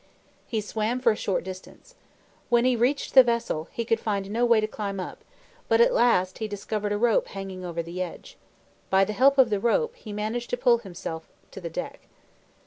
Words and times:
He 0.47 0.61
swam 0.61 0.99
for 0.99 1.11
a 1.11 1.15
short 1.15 1.43
distance. 1.43 1.93
When 2.49 2.65
lie 2.65 2.73
reached 2.73 3.13
the 3.13 3.21
vessel, 3.21 3.67
he 3.71 3.85
could 3.85 3.99
find 3.99 4.31
no 4.31 4.45
way 4.47 4.59
to 4.59 4.65
climb 4.65 4.99
up, 4.99 5.23
but 5.67 5.79
at 5.79 5.93
last 5.93 6.39
he 6.39 6.47
discovered 6.47 6.91
a 6.91 6.97
rope 6.97 7.27
hanging 7.27 7.63
over 7.63 7.83
the 7.83 7.99
side. 7.99 8.29
By 8.89 9.05
the 9.05 9.13
help 9.13 9.37
of 9.37 9.51
the 9.51 9.59
rope, 9.59 9.95
he 9.95 10.11
managed 10.11 10.49
to 10.49 10.57
pull 10.57 10.79
himself 10.79 11.27
to 11.51 11.61
the 11.61 11.69
deck. 11.69 11.99